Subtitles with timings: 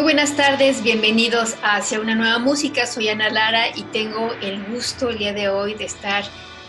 [0.00, 2.86] Muy buenas tardes, bienvenidos Hacia una nueva música.
[2.86, 6.24] Soy Ana Lara y tengo el gusto el día de hoy de estar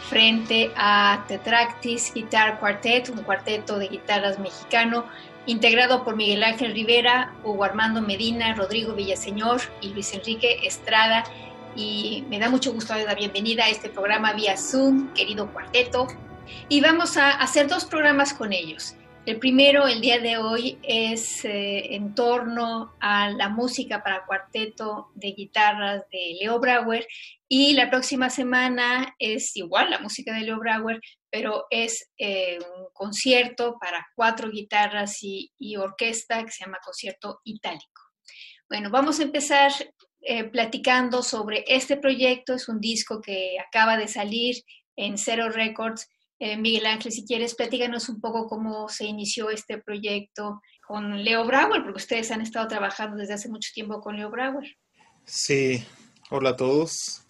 [0.09, 5.05] frente a Tetractis Guitar Quartet, un cuarteto de guitarras mexicano
[5.45, 11.23] integrado por Miguel Ángel Rivera, Hugo Armando Medina, Rodrigo Villaseñor y Luis Enrique Estrada.
[11.73, 16.09] Y me da mucho gusto dar la bienvenida a este programa vía Zoom, querido cuarteto.
[16.67, 18.95] Y vamos a hacer dos programas con ellos.
[19.23, 25.11] El primero, el día de hoy, es eh, en torno a la música para cuarteto
[25.13, 27.05] de guitarras de Leo Brauer
[27.47, 30.99] y la próxima semana es igual la música de Leo Brauer,
[31.29, 38.01] pero es eh, un concierto para cuatro guitarras y, orquesta que se llama Concierto Itálico.
[38.67, 39.71] Bueno, vamos a empezar
[40.21, 42.55] eh, platicando sobre este proyecto.
[42.55, 44.55] Es un disco que acaba de salir
[44.95, 46.07] en Zero Records
[46.41, 51.45] eh, Miguel Ángel, si quieres, platícanos un poco cómo se inició este proyecto con Leo
[51.45, 54.75] Brauer, porque ustedes han estado trabajando desde hace mucho tiempo con Leo Brauer.
[55.23, 55.85] Sí,
[56.31, 57.21] hola a todos.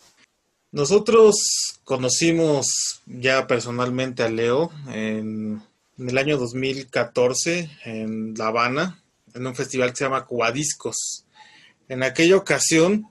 [0.71, 1.35] Nosotros
[1.83, 5.61] conocimos ya personalmente a Leo en,
[5.97, 9.03] en el año 2014 en La Habana,
[9.33, 11.25] en un festival que se llama Cubadiscos.
[11.89, 13.05] En aquella ocasión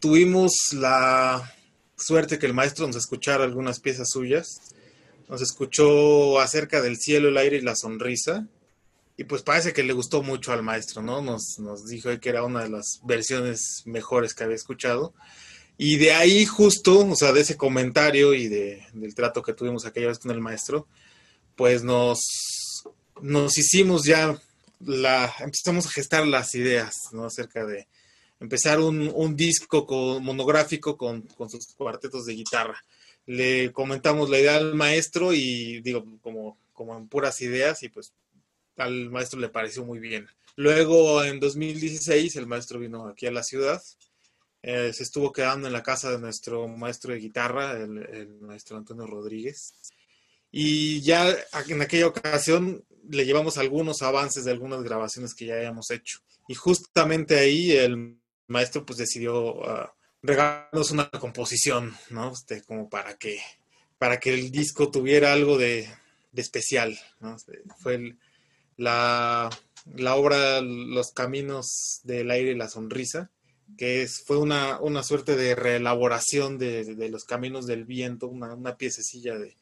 [0.00, 1.50] tuvimos la
[1.96, 4.73] suerte que el maestro nos escuchara algunas piezas suyas
[5.28, 8.46] nos escuchó acerca del cielo, el aire y la sonrisa.
[9.16, 11.22] Y pues parece que le gustó mucho al maestro, ¿no?
[11.22, 11.56] Nos,
[11.88, 15.14] dijo que era una de las versiones mejores que había escuchado.
[15.78, 19.86] Y de ahí justo, o sea, de ese comentario y de, del trato que tuvimos
[19.86, 20.86] aquella vez con el maestro,
[21.56, 22.18] pues nos,
[23.22, 24.36] nos hicimos ya
[24.80, 27.26] la, empezamos a gestar las ideas, ¿no?
[27.26, 27.86] Acerca de
[28.40, 32.82] empezar un, un disco con, monográfico con, con sus cuartetos de guitarra
[33.26, 38.12] le comentamos la idea al maestro y digo, como, como en puras ideas y pues
[38.76, 40.26] al maestro le pareció muy bien.
[40.56, 43.82] Luego en 2016 el maestro vino aquí a la ciudad,
[44.62, 49.06] eh, se estuvo quedando en la casa de nuestro maestro de guitarra, el, maestro Antonio
[49.06, 49.74] Rodríguez.
[50.50, 51.36] Y ya
[51.68, 56.20] en aquella ocasión le llevamos algunos avances de algunas grabaciones que ya habíamos hecho.
[56.48, 62.32] Y justamente ahí el maestro pues decidió ah, regalarnos una composición, ¿no?
[62.32, 63.40] Este, como para que,
[63.98, 65.88] para que el disco tuviera algo de,
[66.34, 67.36] especial, ¿no?
[67.36, 68.16] Este, fue
[68.76, 69.50] la,
[70.16, 73.30] obra Los Caminos del Aire y la Sonrisa,
[73.76, 78.76] que es, fue una, una suerte de reelaboración de, Los Caminos del Viento, una, una
[78.78, 79.54] piececilla de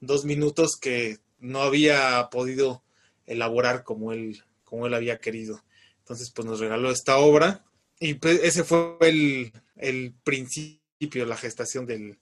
[0.00, 2.82] dos minutos que no había podido
[3.26, 5.62] elaborar como él, como él había querido.
[5.98, 7.62] Entonces, pues nos regaló esta obra
[8.00, 12.18] y pues ese fue el, el principio, la gestación del,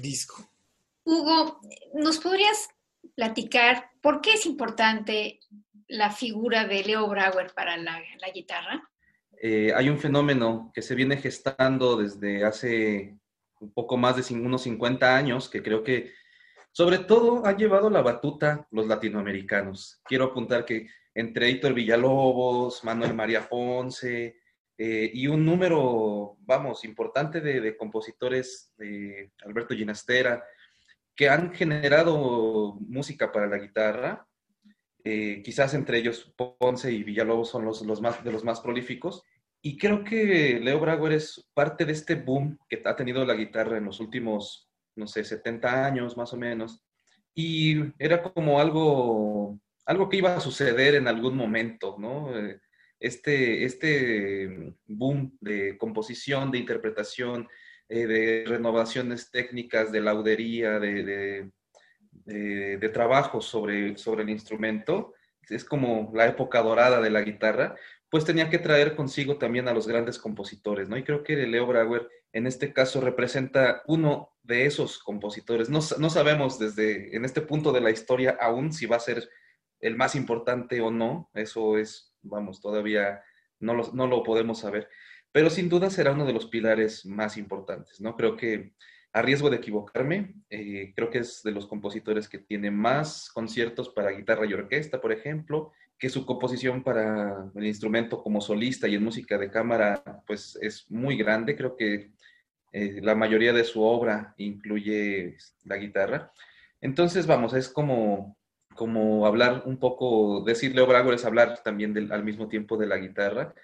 [0.00, 0.50] disco.
[1.04, 1.60] Hugo,
[1.94, 2.68] ¿nos podrías
[3.14, 5.40] platicar por qué es importante
[5.88, 8.00] la figura de Leo Brauer para la,
[8.32, 8.88] guitarra?
[9.42, 13.18] Eh, hay un fenómeno que se viene gestando desde hace
[13.60, 16.12] un poco más de unos 50 años, que creo que
[16.72, 20.00] sobre todo ha llevado la batuta los latinoamericanos.
[20.04, 24.36] Quiero apuntar que entre Héctor Villalobos, Manuel María Ponce,
[24.76, 30.44] eh, y un número, vamos, importante de, compositores, de Alberto Ginastera,
[31.14, 34.26] que han generado música para la guitarra.
[35.04, 39.22] Eh, quizás entre ellos Ponce y Villalobos son los, los, más, de los más prolíficos.
[39.62, 43.78] Y creo que Leo Brauer es parte de este boom que ha tenido la guitarra
[43.78, 46.84] en los últimos, no sé, 70 años más o menos.
[47.32, 52.30] Y era como algo, algo que iba a suceder en algún momento, ¿no?
[53.00, 57.48] Este, este boom de composición, de interpretación,
[57.88, 61.50] eh, de renovaciones técnicas, de laudería, de,
[62.26, 65.14] eh, de trabajo sobre, sobre el instrumento,
[65.50, 67.74] es como la época dorada de la guitarra,
[68.08, 70.96] pues tenía que traer consigo también a los grandes compositores, ¿no?
[70.96, 75.68] Y creo que Leo Brauer en este caso representa uno de esos compositores.
[75.68, 79.28] No, no, sabemos desde en este punto de la historia aún si va a ser
[79.80, 83.22] el más importante o no, eso es, vamos, todavía
[83.60, 84.88] no lo, podemos saber,
[85.32, 88.16] pero sin duda será uno de los pilares más importantes, ¿no?
[88.16, 88.72] Creo que
[89.12, 93.88] a riesgo de equivocarme, eh, creo que es de los compositores que tiene más conciertos
[93.88, 98.96] para guitarra y orquesta, por ejemplo, que su composición para el instrumento como solista y
[98.96, 101.56] en música de cámara, pues es muy grande.
[101.56, 102.10] Creo que
[102.72, 106.32] eh, la mayoría de su obra incluye la guitarra.
[106.80, 108.36] Entonces, vamos, es como,
[108.74, 113.54] como hablar un poco, decirle obra es hablar también al mismo tiempo de la guitarra,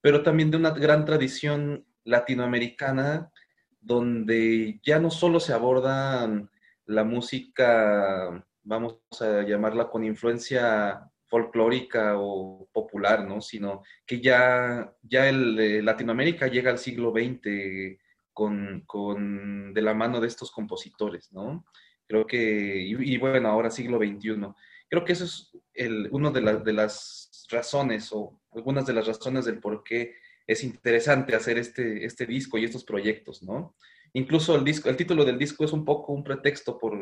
[0.00, 3.30] pero también de una gran tradición latinoamericana
[3.80, 6.28] donde ya no solo se aborda
[6.86, 13.40] la música, vamos a llamarla con influencia folclórica o popular, ¿no?
[13.40, 17.98] Sino que ya, ya el, Latinoamérica llega al siglo XX
[18.32, 21.64] con, con, de la mano de estos compositores, ¿no?
[22.08, 24.54] Creo que, y, bueno, ahora siglo XXI.
[24.88, 29.44] Creo que eso es el, uno de, de las razones o algunas de las razones
[29.44, 30.14] del por qué
[30.46, 33.76] es interesante hacer este, este disco y estos proyectos, ¿no?
[34.14, 36.94] Incluso el, disco, el título del disco es un poco un pretexto por,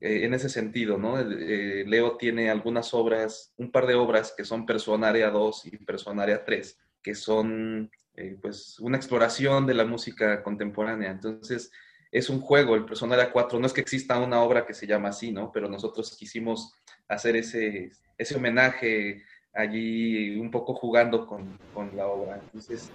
[0.00, 1.18] eh, en ese sentido, ¿no?
[1.18, 6.44] Eh, Leo tiene algunas obras, un par de obras que son Personaria 2 y Personaria
[6.44, 11.10] 3, que son eh, pues una exploración de la música contemporánea.
[11.10, 11.72] Entonces,
[12.14, 15.08] es un juego, el Personaria 4, no es que exista una obra que se llama
[15.08, 15.50] así, ¿no?
[15.50, 16.72] Pero nosotros quisimos
[17.08, 22.40] hacer ese, ese homenaje allí un poco jugando con, con, la obra.
[22.40, 22.88] Entonces,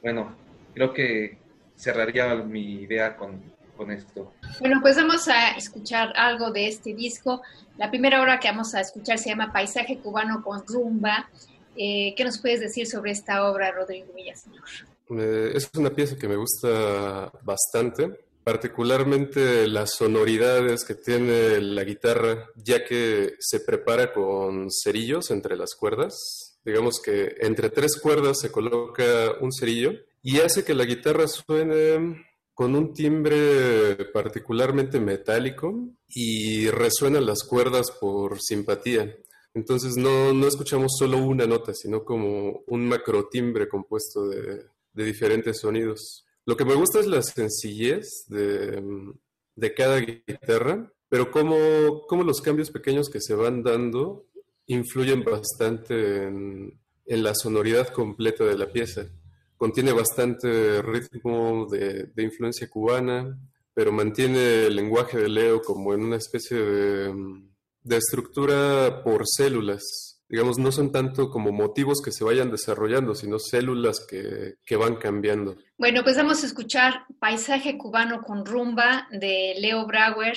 [0.00, 0.34] bueno,
[0.72, 1.36] creo que
[1.76, 3.42] cerraría mi idea con,
[3.76, 4.32] con, esto.
[4.60, 7.42] Bueno, pues vamos a escuchar algo de este disco.
[7.76, 11.28] La primera obra que vamos a escuchar se llama Paisaje cubano con rumba.
[11.76, 14.64] Eh, ¿Qué nos puedes decir sobre esta obra, Rodrigo Villaseñor?
[15.10, 22.50] Eh, es una pieza que me gusta bastante particularmente las sonoridades que tiene la guitarra,
[22.54, 26.58] ya que se prepara con cerillos entre las cuerdas.
[26.64, 29.92] Digamos que entre tres cuerdas se coloca un cerillo
[30.22, 35.74] y hace que la guitarra suene con un timbre particularmente metálico
[36.08, 39.16] y resuenan las cuerdas por simpatía.
[39.54, 45.04] Entonces no, no escuchamos solo una nota, sino como un macro timbre compuesto de, de
[45.04, 46.26] diferentes sonidos.
[46.46, 52.70] Lo que me gusta es la sencillez de, cada guitarra, pero cómo, cómo, los cambios
[52.70, 54.26] pequeños que se van dando
[54.66, 59.06] influyen bastante en, la sonoridad completa de la pieza.
[59.56, 63.38] Contiene bastante ritmo de, de, influencia cubana,
[63.72, 67.14] pero mantiene el lenguaje de Leo como en una especie de,
[67.82, 73.38] de estructura por células digamos, no son tanto como motivos que se vayan desarrollando, sino
[73.38, 75.56] células que, que, van cambiando.
[75.78, 80.36] Bueno, pues vamos a escuchar Paisaje cubano con rumba de Leo Brauer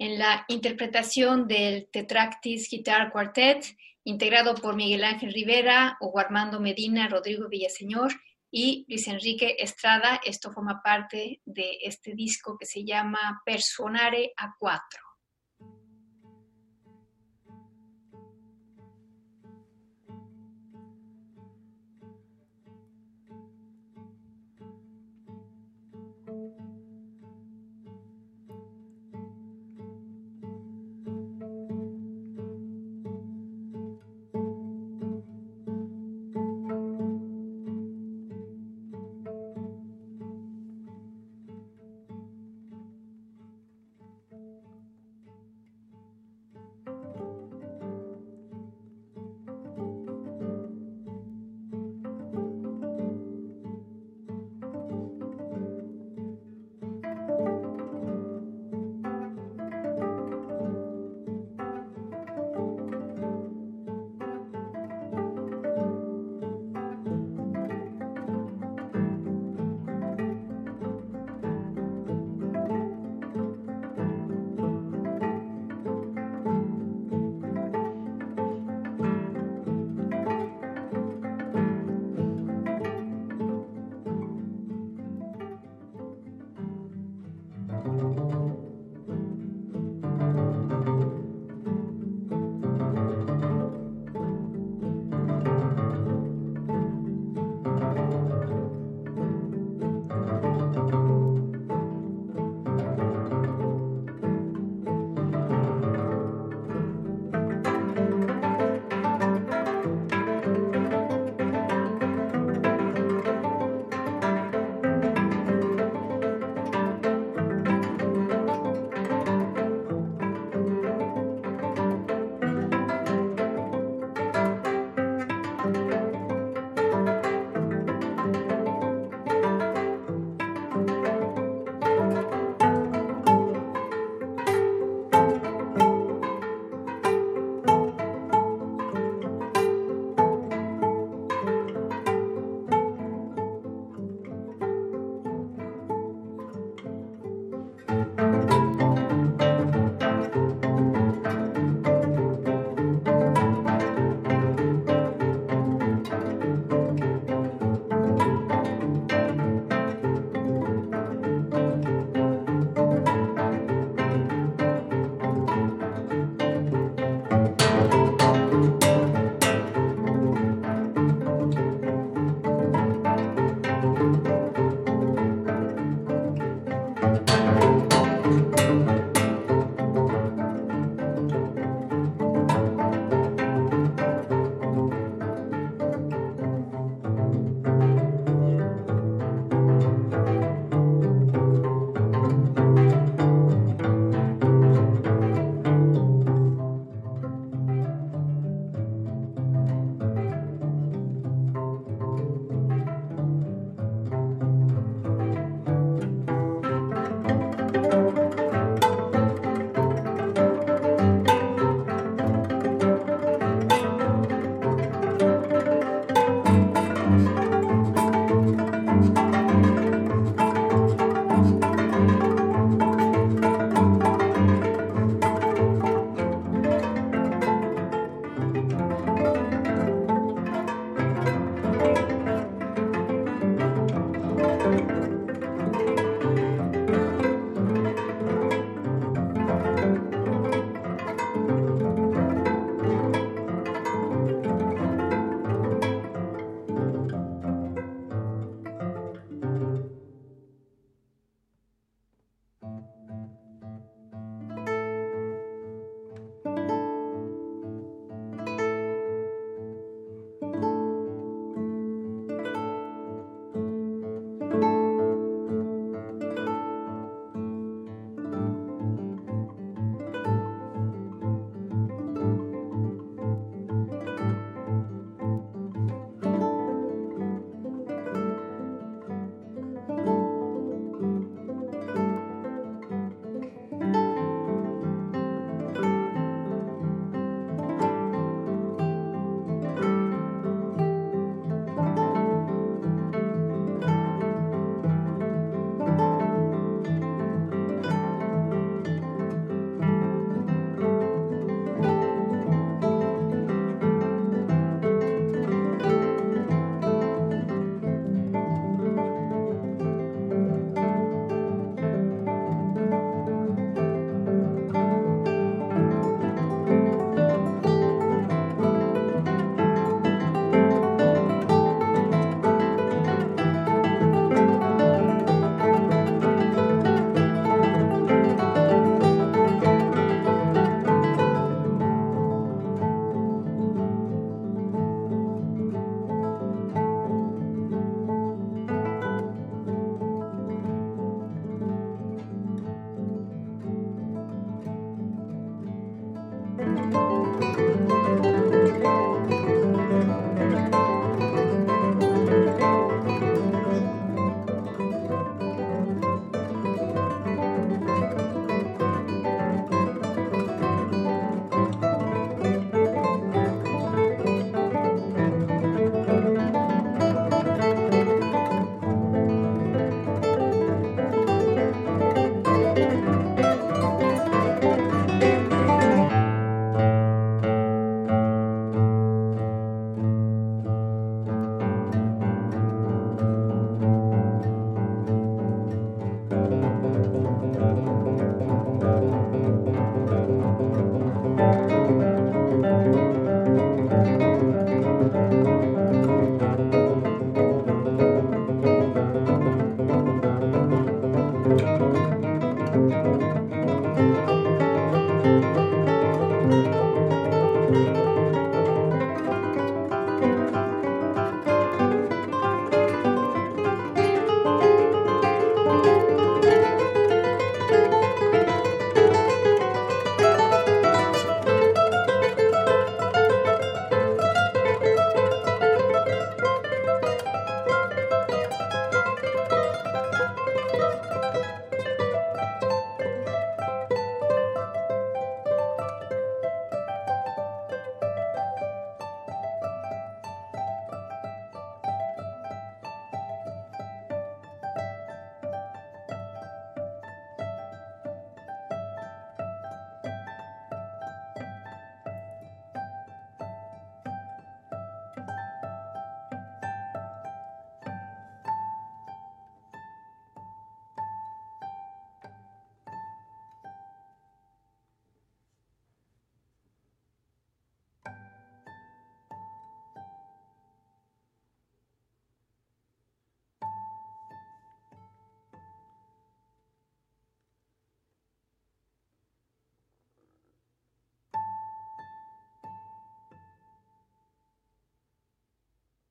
[0.00, 3.64] en la interpretación del Tetractis Guitar Quartet,
[4.02, 8.14] integrado por Miguel Ángel Rivera, Hugo Armando Medina, Rodrigo Villaseñor
[8.50, 10.20] y Luis Enrique Estrada.
[10.24, 15.05] Esto forma parte de este disco que se llama Personare a 4.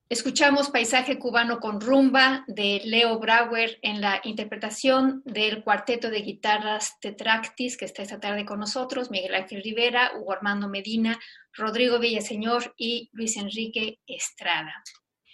[0.08, 7.00] Escuchamos Paisaje Cubano con Rumba de Leo Brauer en la interpretación del cuarteto de guitarras
[7.00, 11.20] Tetractis que está esta tarde con nosotros, Miguel Ángel Rivera, Hugo Armando Medina,
[11.54, 14.76] Rodrigo Villaseñor y Luis Enrique Estrada.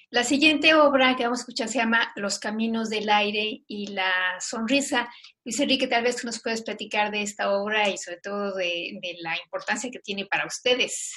[0.10, 4.40] La siguiente obra que vamos a escuchar se llama Los Caminos del Aire y la
[4.40, 5.10] Sonrisa.
[5.44, 9.18] Luis Enrique, tal vez nos puedes platicar de esta obra y sobre todo de, de
[9.20, 11.14] la importancia que tiene para ustedes.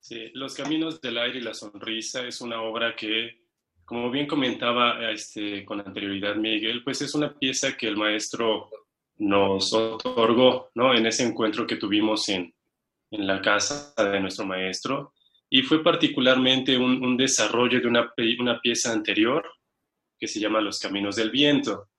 [0.00, 3.42] Sí, Los Caminos del Aire y la Sonrisa es una obra que,
[3.84, 8.70] como bien comentaba este, con anterioridad Miguel, pues es una pieza que el maestro
[9.18, 10.94] nos otorgó ¿no?
[10.94, 12.54] en ese encuentro que tuvimos en,
[13.10, 15.12] en la casa de nuestro maestro.
[15.50, 19.44] Y fue particularmente un, desarrollo de una, una, pieza anterior
[20.18, 21.90] que se llama Los Caminos del Viento.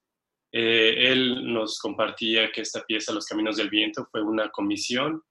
[0.51, 5.21] Eh, él nos compartía que esta pieza, Los Caminos del Viento, fue una comisión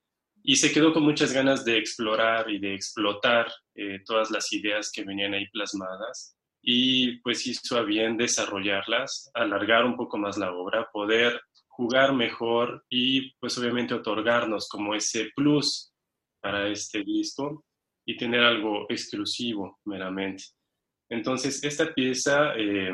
[0.43, 4.91] y se quedó con muchas ganas de explorar y de explotar eh, todas las ideas
[4.93, 10.53] que venían ahí plasmadas y pues hizo a bien desarrollarlas, alargar un poco más la
[10.53, 15.93] obra, poder jugar mejor y pues obviamente otorgarnos como ese plus
[16.41, 17.65] para este disco
[18.05, 20.45] y tener algo exclusivo meramente.
[21.09, 22.93] Entonces, esta pieza eh,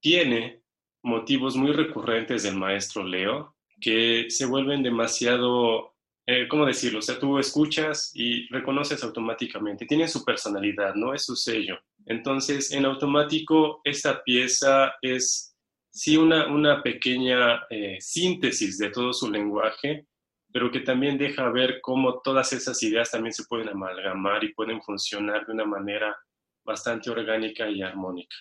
[0.00, 0.62] tiene
[1.02, 5.94] motivos muy recurrentes del maestro Leo que se vuelven demasiado
[6.32, 7.00] eh, ¿cómo decirlo?
[7.00, 11.12] O sea, tú escuchas y reconoces automáticamente, tiene su personalidad, ¿no?
[11.12, 11.76] Es su sello.
[12.06, 15.56] Entonces, en automático, esta pieza es
[15.90, 20.06] sí una, una pequeña eh, síntesis de todo su lenguaje,
[20.52, 24.80] pero que también deja ver cómo todas esas ideas también se pueden amalgamar y pueden
[24.82, 26.16] funcionar de una manera
[26.64, 28.36] bastante orgánica y armónica.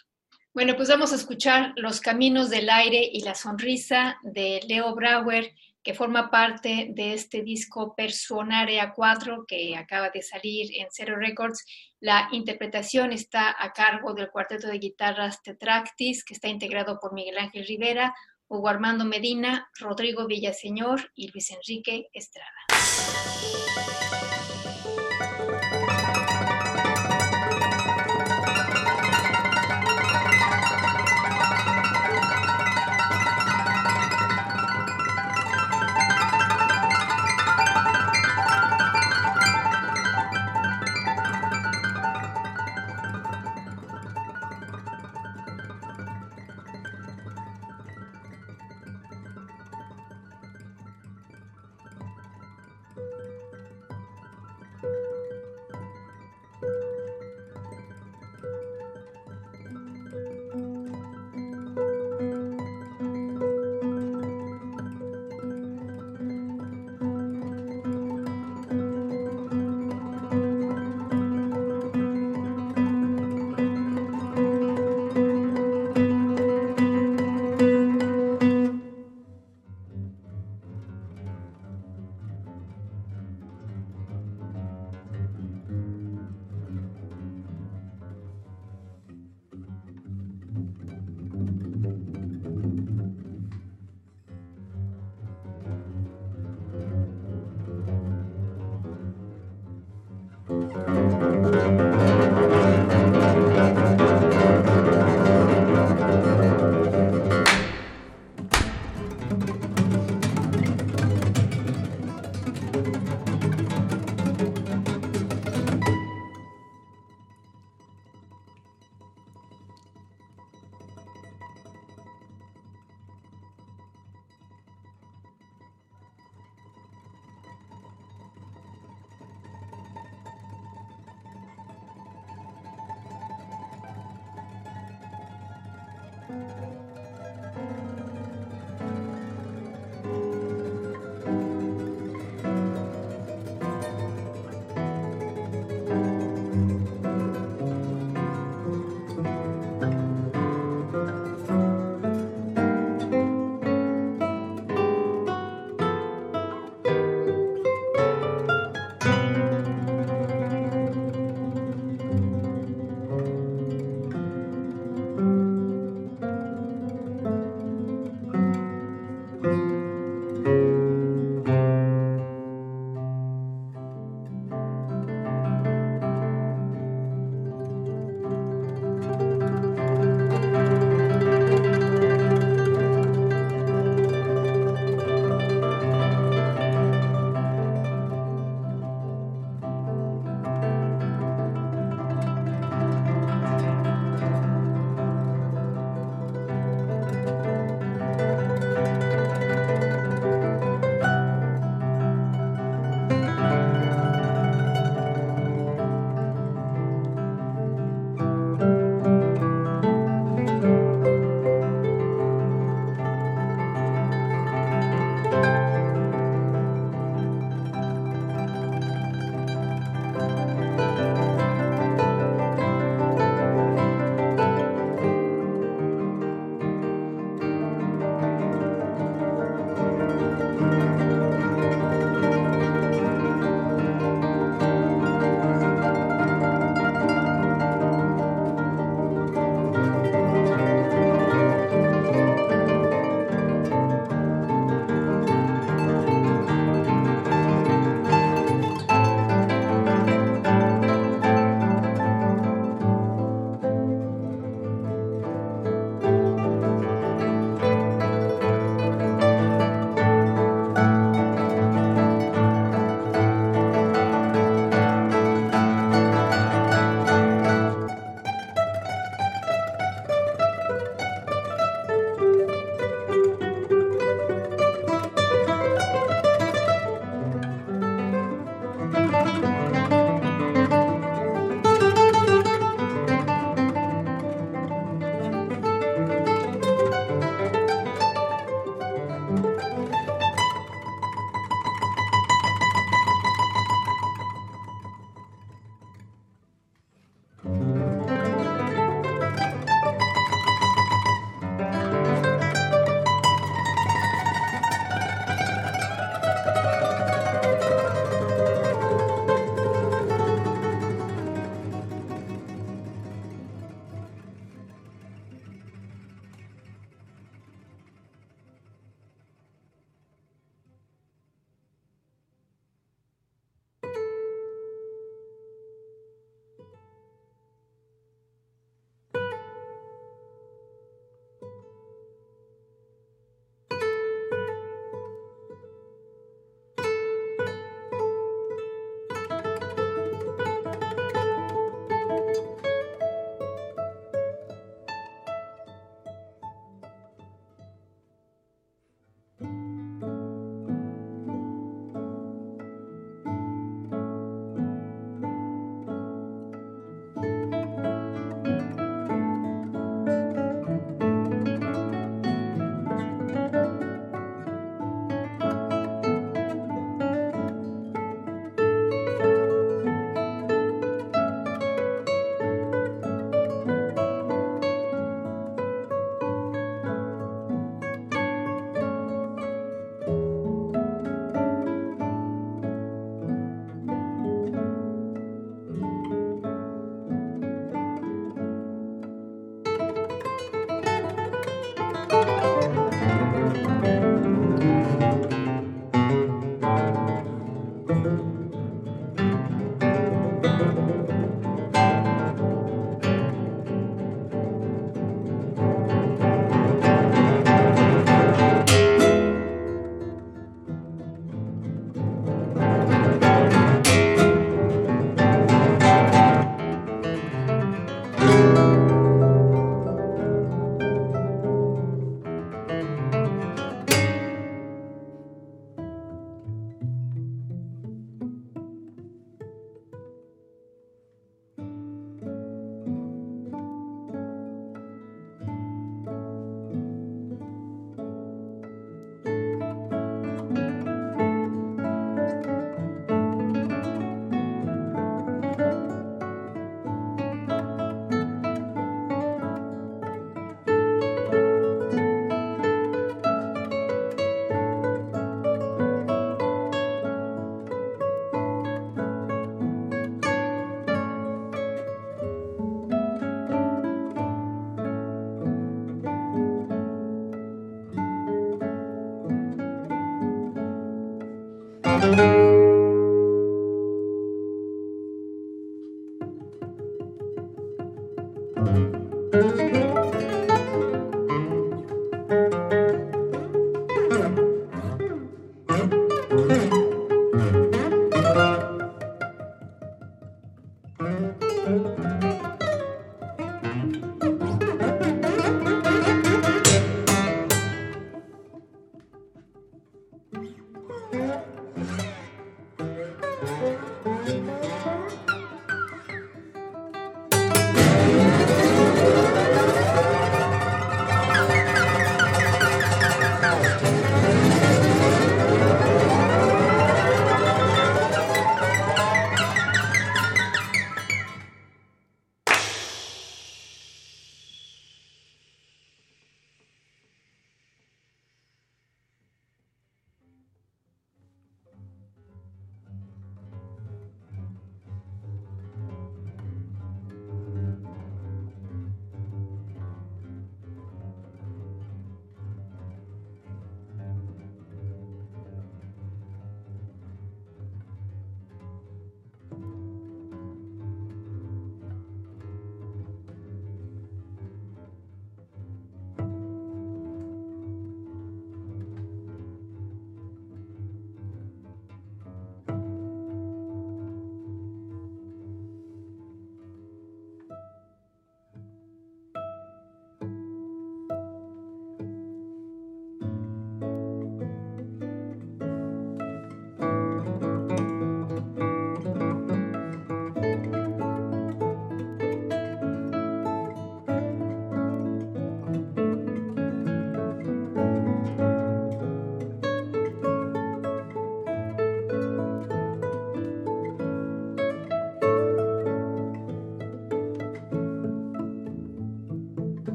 [0.54, 5.56] Bueno, pues vamos a escuchar Los Caminos del Aire y la Sonrisa de Leo Brauer
[5.90, 11.66] que forma parte de este disco Personarea 4 que acaba de salir en Zero Records.
[12.00, 17.40] La interpretación está a cargo del cuarteto de guitarras Tetractis, que está integrado por Miguel
[17.40, 18.14] Ángel Rivera,
[18.48, 22.68] Hugo Armando Medina, Rodrigo Villaseñor y Luis Enrique Estrada.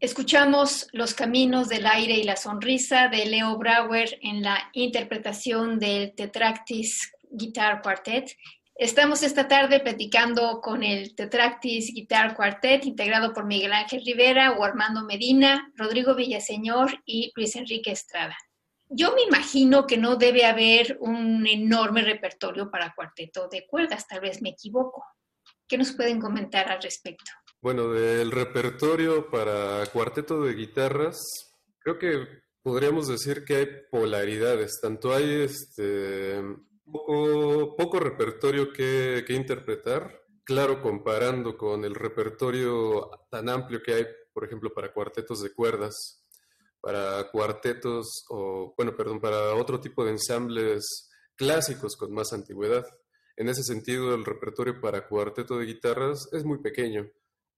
[0.00, 6.14] Escuchamos Los Caminos del Aire y la Sonrisa de Leo Brauer en la interpretación del
[6.14, 8.30] Tetractis Guitar Quartet.
[8.76, 14.62] Estamos esta tarde platicando con el Tetractis Guitar Quartet, integrado por Miguel Ángel Rivera o
[14.62, 18.36] Armando Medina, Rodrigo Villaseñor y Luis Enrique Estrada.
[18.88, 24.20] Yo me imagino que no debe haber un enorme repertorio para cuarteto de cuerdas, tal
[24.20, 25.04] vez me equivoco.
[25.66, 27.32] ¿Qué nos pueden comentar al respecto?
[27.60, 31.18] Bueno, del repertorio para cuarteto de guitarras,
[31.80, 32.26] creo que
[32.62, 34.78] podríamos decir que hay polaridades.
[34.80, 36.40] Tanto hay este,
[36.84, 40.22] poco, repertorio que, que interpretar.
[40.44, 46.24] Claro, comparando con el repertorio tan amplio que hay, por ejemplo, para cuartetos de cuerdas,
[46.80, 52.86] para cuartetos o, bueno, perdón, para otro tipo de ensambles clásicos con más antigüedad.
[53.36, 57.10] En ese sentido, el repertorio para cuarteto de guitarras es muy pequeño.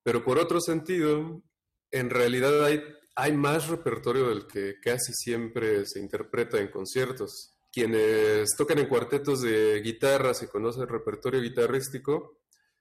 [0.03, 1.42] Pero por otro sentido,
[1.90, 7.53] en realidad hay, más repertorio del que casi siempre se interpreta en conciertos.
[7.72, 12.40] Quienes tocan en cuartetos de guitarras y conocen el repertorio guitarrístico,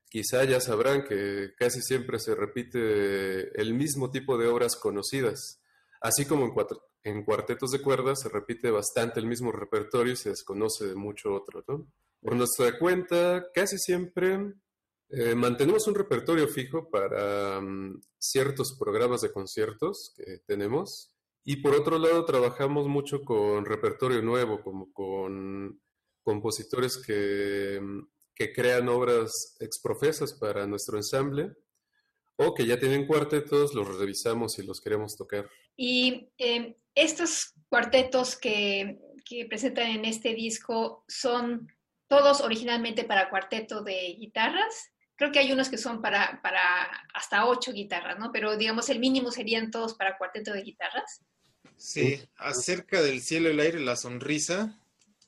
[0.09, 5.61] quizá ya sabrán que casi siempre se repite el mismo tipo de obras conocidas.
[6.01, 6.55] Así como
[7.03, 11.33] en, cuartetos de cuerdas se repite bastante el mismo repertorio y se desconoce de mucho
[11.33, 11.63] otro.
[12.21, 14.53] Por nuestra cuenta, casi siempre
[15.11, 21.73] eh, mantenemos un repertorio fijo para mm, ciertos programas de conciertos que tenemos y por
[21.73, 25.81] otro lado trabajamos mucho con repertorio nuevo, como con
[26.21, 31.55] compositores que, mm, que crean obras exprofesas para nuestro ensamble
[32.35, 35.49] o que ya tienen cuartetos, los revisamos y los queremos tocar.
[35.75, 41.67] Y em, estos cuartetos que, que presentan en este disco son
[42.07, 46.61] todos originalmente para cuarteto de guitarras creo que hay unos que son para, para
[47.13, 48.31] hasta ocho guitarras, ¿no?
[48.31, 51.21] Pero digamos, el mínimo serían todos para cuarteto de guitarras.
[51.75, 54.79] Sí, acerca del cielo, el aire, la sonrisa.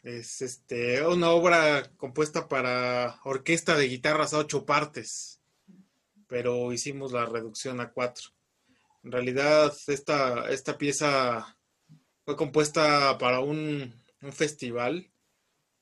[0.02, 5.42] Es este, una obra compuesta para orquesta de guitarras a ocho partes,
[6.26, 8.30] pero hicimos la reducción a cuatro.
[9.04, 11.58] En realidad, esta, esta pieza
[12.24, 15.12] fue compuesta para un, un festival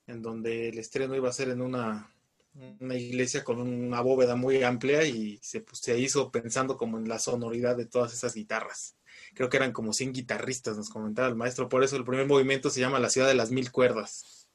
[0.08, 2.09] en donde el estreno iba a ser en una
[2.54, 7.08] una iglesia con una bóveda muy amplia y se, pues, se hizo pensando como en
[7.08, 8.98] la sonoridad de todas esas guitarras.
[9.34, 11.70] Creo que eran como 100 guitarristas, nos comentaba el maestro.
[11.70, 14.50] Por eso el primer movimiento se llama La ciudad de las mil cuerdas.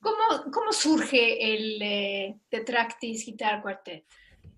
[0.00, 4.04] ¿Cómo, cómo surge el eh, Guitar Quartet?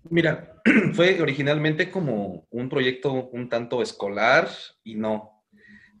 [0.03, 0.61] Mira,
[0.93, 4.49] fue originalmente como un proyecto un tanto escolar
[4.83, 5.43] y no.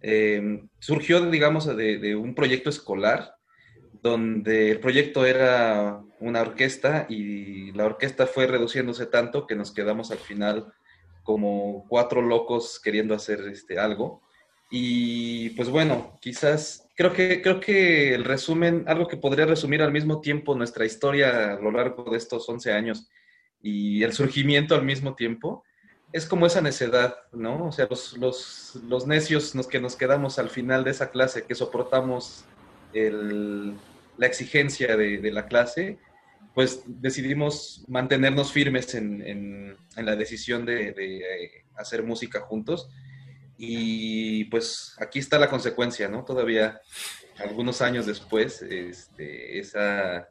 [0.01, 3.38] Eh, surgió, digamos, de, de un proyecto escolar
[4.01, 10.11] donde el proyecto era una orquesta y la orquesta fue reduciéndose tanto que nos quedamos
[10.11, 10.73] al final
[11.23, 14.21] como cuatro locos queriendo hacer este, algo.
[14.71, 19.91] Y pues bueno, quizás creo que, creo que el resumen, algo que podría resumir al
[19.91, 23.09] mismo tiempo nuestra historia a lo largo de estos 11 años
[23.61, 25.63] y el surgimiento al mismo tiempo,
[26.11, 27.67] es como esa necedad, ¿no?
[27.67, 31.43] O sea, los, los, los necios los que nos quedamos al final de esa clase,
[31.43, 32.45] que soportamos
[32.93, 33.75] el,
[34.19, 35.97] la exigencia de, la clase,
[36.53, 42.89] pues decidimos mantenernos firmes en, la decisión de, eh, hacer música juntos.
[43.57, 46.23] Y pues aquí está la consecuencia, ¿no?
[46.25, 46.81] Todavía
[47.37, 50.27] algunos años después, este, esa,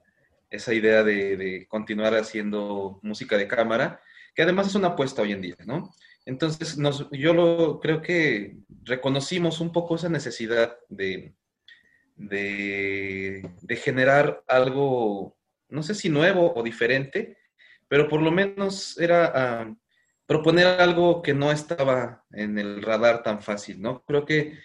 [0.73, 4.03] idea de, continuar haciendo música de cámara,
[4.35, 5.95] que además es una apuesta hoy en día, ¿no?
[6.27, 6.77] Entonces,
[7.13, 11.35] yo lo, creo que reconocimos un poco esa necesidad de,
[12.19, 13.49] de,
[13.83, 15.37] generar algo,
[15.69, 17.39] no sé si nuevo o diferente,
[17.87, 19.75] pero por lo menos era ah,
[20.27, 24.03] proponer algo que no estaba en el radar tan fácil, ¿no?
[24.05, 24.59] Creo que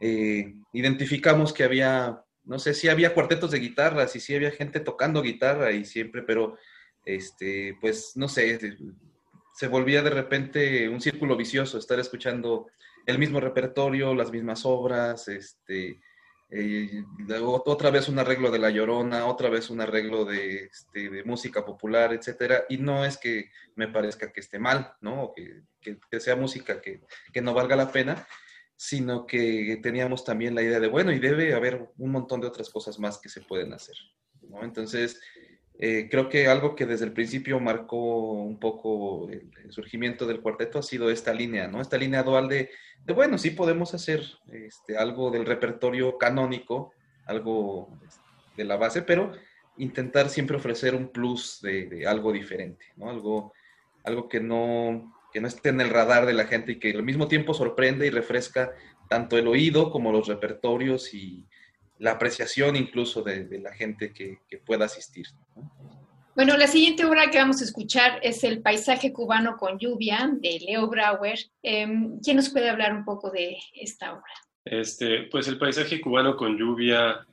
[0.00, 4.80] eh, identificamos que había, no sé si había cuartetos de guitarras y si había gente
[4.80, 6.56] tocando guitarra y siempre, pero
[7.04, 8.76] este, pues no sé,
[9.54, 12.68] se volvía de repente un círculo vicioso estar escuchando
[13.06, 16.00] el mismo repertorio, las mismas obras, este,
[16.54, 17.04] eh,
[17.40, 21.64] otra vez un arreglo de La Llorona, otra vez un arreglo de, este, de música
[21.64, 25.22] popular, etcétera, y no es que me parezca que esté mal, ¿no?
[25.22, 27.00] O que, que, sea música que,
[27.32, 28.26] que, no valga la pena,
[28.76, 32.68] sino que teníamos también la idea de, bueno, y debe haber un montón de otras
[32.68, 33.96] cosas más que se pueden hacer,
[34.42, 34.62] ¿no?
[34.62, 35.22] Entonces,
[35.84, 40.78] eh, creo que algo que desde el principio marcó un poco el, surgimiento del cuarteto
[40.78, 41.80] ha sido esta línea, ¿no?
[41.80, 42.70] Esta línea dual de,
[43.04, 44.22] de bueno, sí podemos hacer
[44.52, 46.92] este, algo del repertorio canónico,
[47.26, 47.98] algo
[48.56, 49.32] de la base, pero
[49.76, 53.10] intentar siempre ofrecer un plus de, algo diferente, ¿no?
[53.10, 53.52] Algo,
[54.04, 57.02] algo que no, que no esté en el radar de la gente y que al
[57.02, 58.70] mismo tiempo sorprende y refresca
[59.08, 61.44] tanto el oído como los repertorios y
[62.02, 65.26] la apreciación incluso de, la gente que, pueda asistir.
[66.34, 70.58] Bueno, la siguiente obra que vamos a escuchar es El paisaje cubano con lluvia de
[70.66, 71.38] Leo Brauer.
[71.62, 74.32] Em, ¿Quién nos puede hablar un poco de esta obra?
[74.64, 77.24] Este, pues el paisaje cubano con lluvia,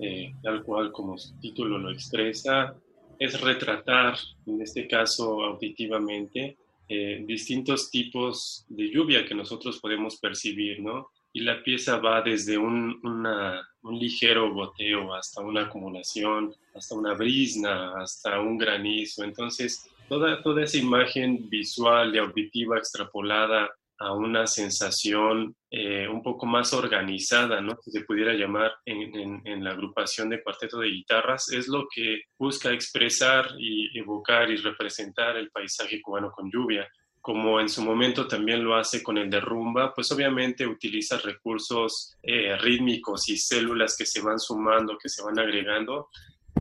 [0.00, 2.74] eh, tal cual como su título lo expresa,
[3.18, 6.56] es retratar, en este caso auditivamente,
[6.88, 11.10] eh, distintos tipos de lluvia que nosotros podemos percibir, ¿no?
[11.36, 17.92] Y la pieza va desde un, un ligero goteo hasta una acumulación, hasta una brisna,
[18.00, 19.22] hasta un granizo.
[19.22, 23.68] Entonces, toda, toda esa imagen visual y auditiva extrapolada
[23.98, 27.76] a una sensación eh, un poco más organizada, ¿no?
[27.82, 32.22] Si se pudiera llamar en, en, la agrupación de cuarteto de guitarras, es lo que
[32.38, 36.88] busca expresar y evocar y representar el paisaje cubano con lluvia.
[37.26, 42.14] Como en su momento también lo hace con el de rumba, pues obviamente utiliza recursos
[42.22, 46.08] eh, rítmicos y células que se van sumando, que se van agregando,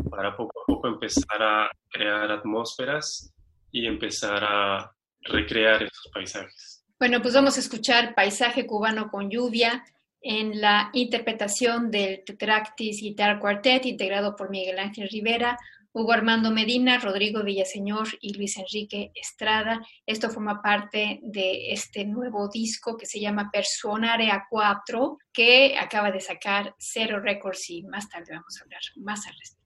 [0.09, 3.32] para poco a poco empezar a crear atmósferas
[3.72, 4.91] y empezar a
[5.22, 6.84] recrear esos paisajes.
[6.97, 9.86] Bueno, pues vamos a escuchar Paisaje cubano con lluvia
[10.20, 15.59] en la interpretación del Tetractis Guitar Quartet integrado por Miguel Ángel Rivera,
[15.96, 19.80] Hugo Armando Medina, Rodrigo Villaseñor y Luis Enrique Estrada.
[20.06, 26.12] Esto forma parte de este nuevo disco que se llama Personare a 4, que acaba
[26.12, 29.64] de sacar Cero Records y más tarde vamos a hablar más al respecto.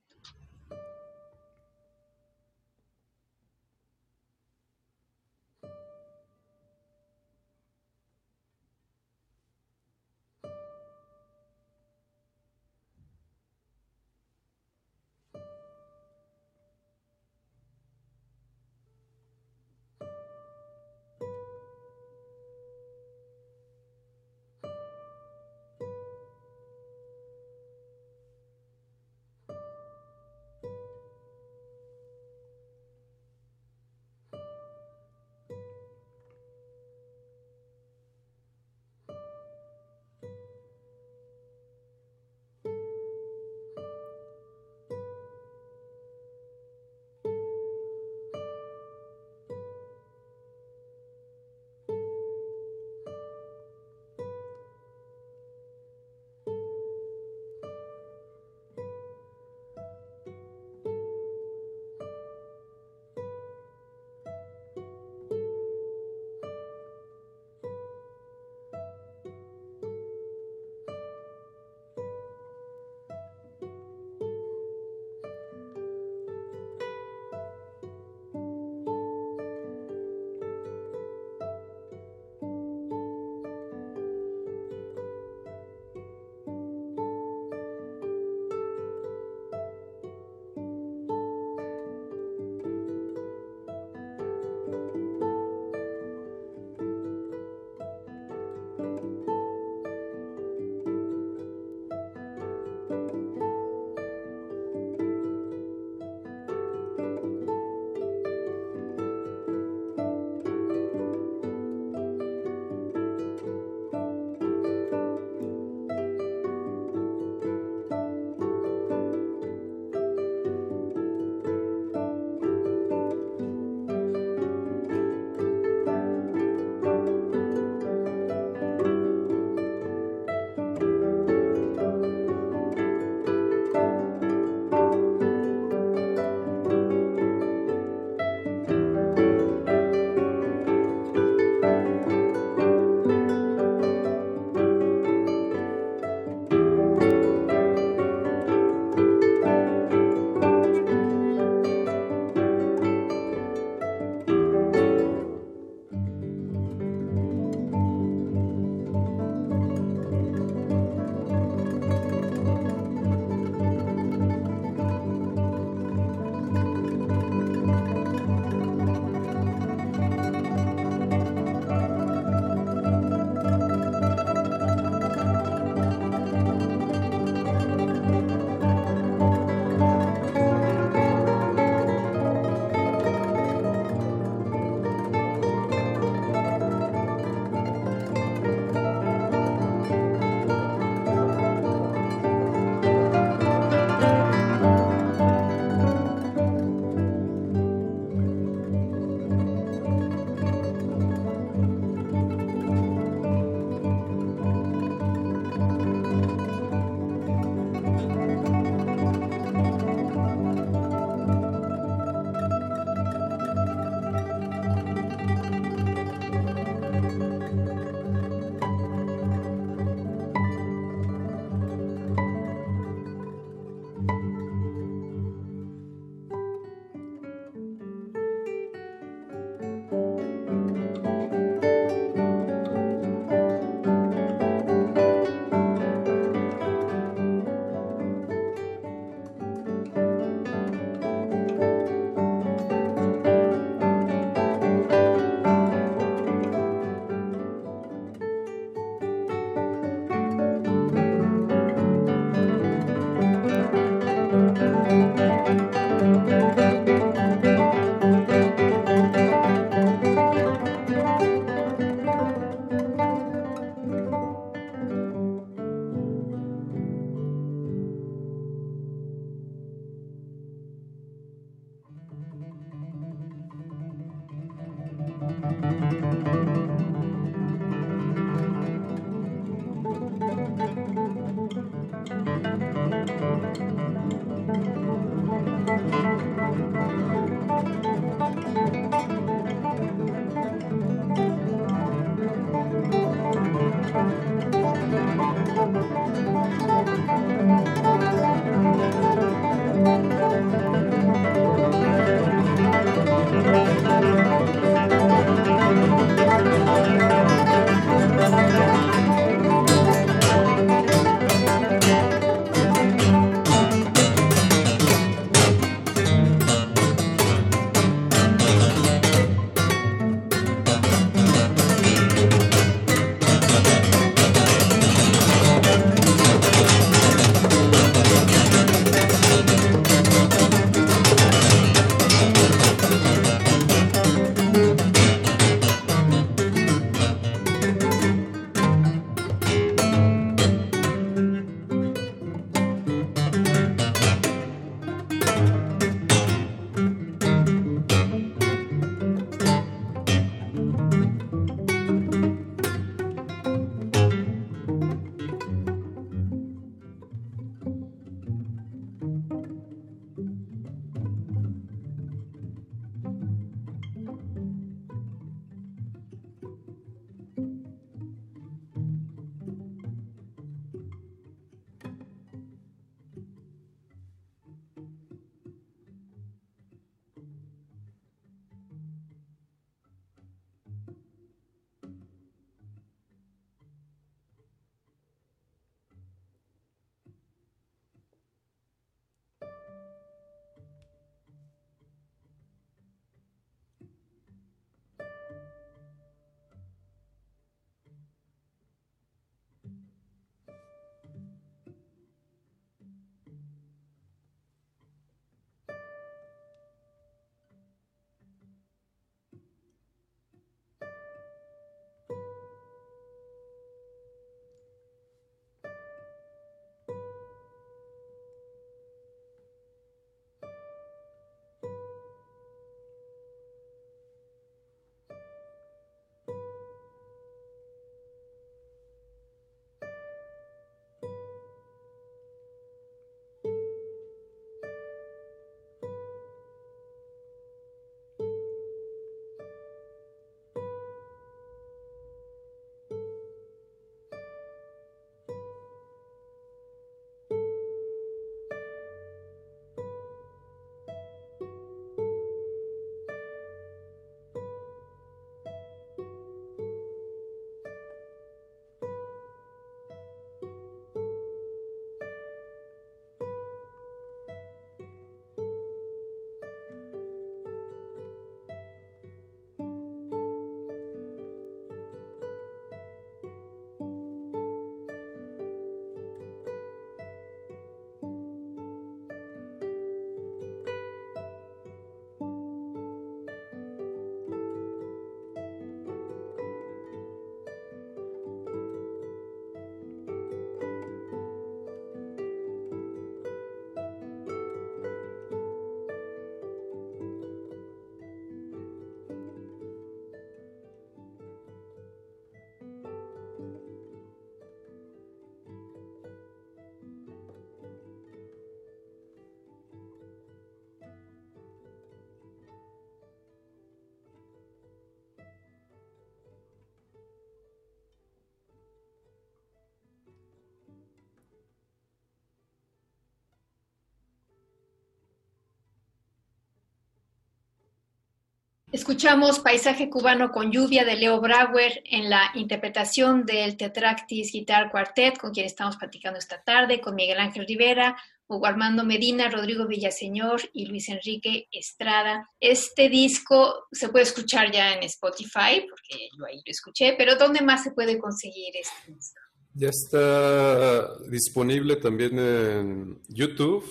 [528.72, 535.18] Escuchamos Paisaje Cubano con Lluvia de Leo Brauer en la interpretación del Tetractis Guitar Quartet,
[535.18, 537.98] con quien estamos platicando esta tarde, con Miguel Ángel Rivera,
[538.28, 542.30] Hugo Armando Medina, Rodrigo Villaseñor y Luis Enrique Estrada.
[542.40, 547.42] Este disco se puede escuchar ya en Spotify, porque yo ahí lo escuché, pero ¿dónde
[547.42, 549.20] más se puede conseguir este disco?
[549.56, 553.66] Ya está disponible también en YouTube,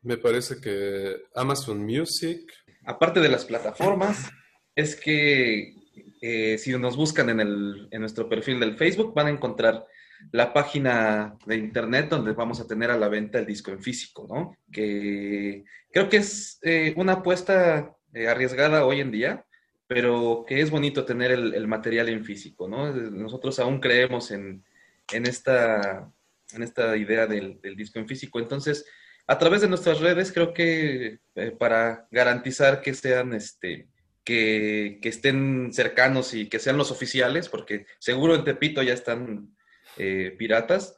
[0.00, 2.50] me parece que Amazon Music,
[2.84, 4.30] aparte de las plataformas,
[4.74, 5.74] es que
[6.20, 9.86] eh, si nos buscan en, el, en nuestro perfil del Facebook, van a encontrar
[10.30, 14.26] la página de internet donde vamos a tener a la venta el disco en físico,
[14.28, 14.56] ¿no?
[14.70, 19.44] Que creo que es eh, una apuesta eh, arriesgada hoy en día,
[19.88, 22.92] pero que es bonito tener el, material en físico, ¿no?
[22.92, 24.64] Nosotros aún creemos en,
[25.12, 26.10] en, esta,
[26.52, 28.86] en esta idea del, del disco en físico, entonces
[29.32, 33.88] a través de nuestras redes, creo que eh, para garantizar que sean, este,
[34.24, 39.56] que, estén cercanos y que sean los oficiales, porque seguro en Tepito ya están
[39.96, 40.96] eh, piratas,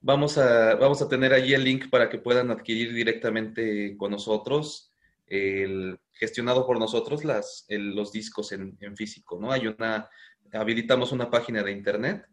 [0.00, 4.92] vamos a, vamos a tener allí el link para que puedan adquirir directamente con nosotros,
[5.28, 9.52] el, gestionado por nosotros, las, los discos en, en físico, ¿no?
[9.52, 10.10] Hay una,
[10.52, 12.26] habilitamos una página de internet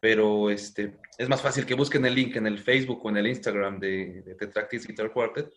[0.00, 3.26] pero este, es más fácil que busquen el link en el Facebook o en el
[3.26, 5.52] Instagram de, de Tetractis Guitar Quartet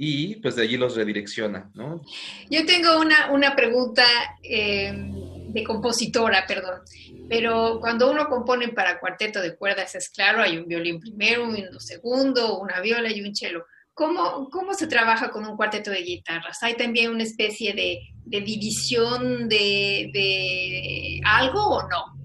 [0.00, 2.00] y pues de allí los redirecciona, ¿no?
[2.48, 4.04] Yo tengo una, una pregunta
[4.44, 6.82] eh, de compositora, perdón,
[7.28, 11.80] pero cuando uno compone para cuarteto de cuerdas, es claro, hay un violín primero, un
[11.80, 13.66] segundo, una viola y un cello.
[13.92, 16.62] ¿Cómo, ¿Cómo se trabaja con un cuarteto de guitarras?
[16.62, 22.17] ¿Hay también una especie de, de división de, de algo o no?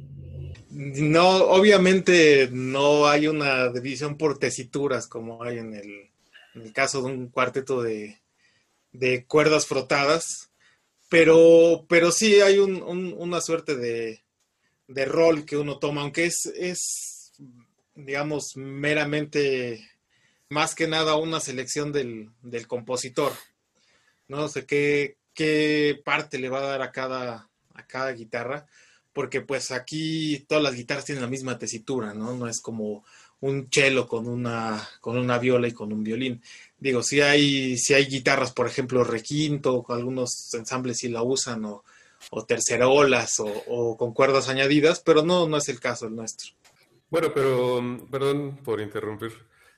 [0.74, 7.28] No, obviamente no hay una división por tesituras como hay en el, caso de un
[7.28, 8.18] cuarteto de,
[9.28, 10.50] cuerdas frotadas,
[11.10, 14.24] pero, pero sí hay una suerte de,
[15.06, 17.34] rol que uno toma, aunque es, es,
[17.94, 19.88] digamos, meramente
[20.50, 22.32] más que nada una selección del,
[22.68, 23.32] compositor.
[24.28, 28.66] No sé qué, qué parte le va a dar a cada, a cada guitarra
[29.14, 32.36] porque pues aquí todas las guitarras tienen la misma tesitura, ¿no?
[32.36, 33.06] No es como
[33.42, 36.42] un cello con una, con una viola y con un violín.
[36.80, 41.84] Digo, si hay, si hay guitarras, por ejemplo, requinto, algunos ensambles sí la usan, o,
[42.32, 46.52] o tercerolas, o, o con cuerdas añadidas, pero no, no es el caso el nuestro.
[47.10, 49.34] Bueno, pero, perdón por interrumpir.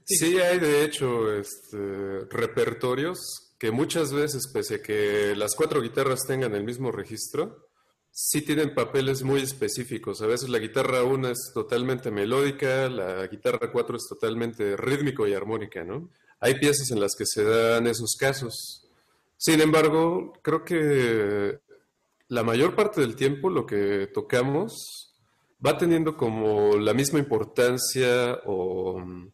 [0.05, 6.21] Sí, hay de hecho este, repertorios que muchas veces, pese a que las cuatro guitarras
[6.27, 7.64] tengan el mismo registro,
[8.17, 10.21] sí tienen papeles muy específicos.
[10.21, 15.33] A veces la guitarra 1 es totalmente melódica, la guitarra 4 es totalmente rítmico y
[15.33, 16.09] armónica, ¿no?
[16.39, 18.87] Hay piezas en las que se dan esos casos.
[19.35, 21.59] Sin embargo, creo que
[22.29, 25.13] la mayor parte del tiempo lo que tocamos
[25.63, 29.27] va teniendo como la misma importancia o,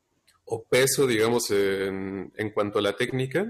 [0.69, 3.45] peso, digamos, en, en cuanto a la técnica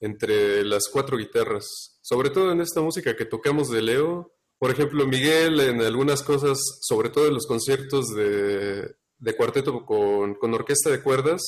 [0.00, 1.98] entre las cuatro guitarras.
[2.02, 6.58] Sobre todo en esta música que tocamos de Leo, por ejemplo, Miguel en algunas cosas,
[6.82, 8.94] sobre todo en los conciertos de,
[9.34, 11.40] cuarteto con, orquesta de cuerdas,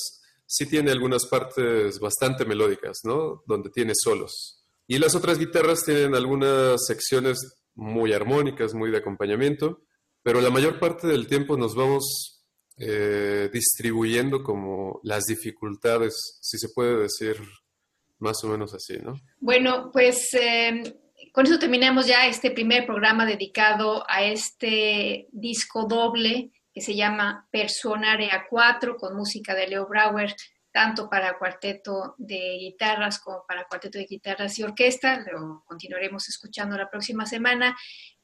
[0.47, 3.43] sí tiene algunas partes bastante melódicas, ¿no?
[3.47, 4.65] Donde tiene solos.
[4.87, 7.37] Y las otras guitarras tienen algunas secciones
[7.75, 9.83] muy armónicas, muy de acompañamiento,
[10.23, 12.47] pero la mayor parte del tiempo nos vamos
[12.79, 17.37] eh, distribuyendo como las dificultades, si se puede decir
[18.21, 19.21] más o menos así, ¿no?
[19.39, 20.83] Bueno, pues eh,
[21.33, 27.49] con eso terminamos ya este primer programa dedicado a este disco doble que se llama
[27.51, 30.35] Personarea 4 con música de Leo Brauer,
[30.71, 35.25] tanto para cuarteto de guitarras como para cuarteto de guitarras y orquesta.
[35.33, 37.77] Lo continuaremos escuchando la próxima semana.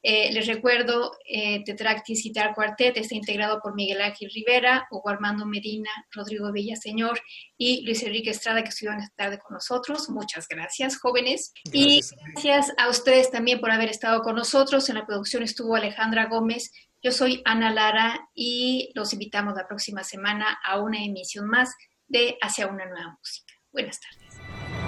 [0.02, 5.44] Eh, les recuerdo, eh, Tetractis Guitar Quartet está integrado por Miguel Ángel Rivera, Hugo Armando
[5.44, 7.20] Medina, Rodrigo Villaseñor
[7.56, 10.08] y Luis Enrique Estrada, que estuvieron esta tarde con nosotros.
[10.08, 11.52] Muchas gracias, jóvenes.
[11.72, 12.00] Y
[12.34, 14.88] gracias a ustedes también por haber estado con nosotros.
[14.88, 16.72] En la producción estuvo Alejandra Gómez.
[17.02, 21.74] Yo soy Ana Lara y los invitamos la próxima semana a una emisión más
[22.06, 23.54] de Hacia una nueva música.
[23.72, 24.87] Buenas tardes.